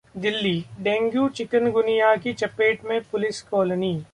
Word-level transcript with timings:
Delhi: 0.17 0.53
dengue, 0.79 1.27
chikungunya 1.29 2.15
की 2.15 2.33
चपेट 2.33 2.85
में 2.85 2.99
पुलिस 3.01 3.41
कॉलोनी 3.41 3.93